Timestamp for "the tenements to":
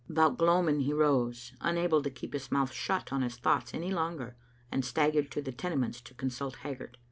5.43-6.15